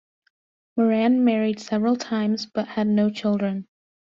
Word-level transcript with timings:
Moran 0.77 1.23
married 1.23 1.59
several 1.59 1.95
times 1.95 2.47
but 2.47 2.69
had 2.69 2.87
no 2.87 3.11
children. 3.11 3.67